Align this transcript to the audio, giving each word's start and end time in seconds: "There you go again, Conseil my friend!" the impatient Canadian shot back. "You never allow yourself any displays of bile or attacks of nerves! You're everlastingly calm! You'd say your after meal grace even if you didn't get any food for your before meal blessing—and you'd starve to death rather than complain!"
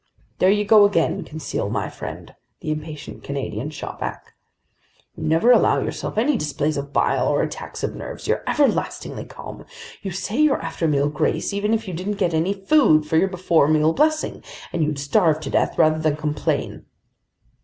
"There 0.39 0.49
you 0.49 0.65
go 0.65 0.83
again, 0.83 1.23
Conseil 1.23 1.69
my 1.69 1.87
friend!" 1.87 2.33
the 2.59 2.71
impatient 2.71 3.23
Canadian 3.23 3.69
shot 3.69 3.99
back. 3.99 4.33
"You 5.15 5.23
never 5.25 5.51
allow 5.51 5.79
yourself 5.79 6.17
any 6.17 6.37
displays 6.37 6.75
of 6.75 6.91
bile 6.91 7.27
or 7.27 7.43
attacks 7.43 7.83
of 7.83 7.93
nerves! 7.93 8.27
You're 8.27 8.41
everlastingly 8.47 9.25
calm! 9.25 9.63
You'd 10.01 10.13
say 10.15 10.37
your 10.41 10.59
after 10.59 10.87
meal 10.87 11.09
grace 11.09 11.53
even 11.53 11.71
if 11.71 11.87
you 11.87 11.93
didn't 11.93 12.13
get 12.17 12.33
any 12.33 12.53
food 12.55 13.05
for 13.05 13.15
your 13.15 13.27
before 13.29 13.67
meal 13.67 13.93
blessing—and 13.93 14.83
you'd 14.83 14.97
starve 14.97 15.39
to 15.41 15.51
death 15.51 15.77
rather 15.77 15.99
than 15.99 16.15
complain!" 16.15 16.87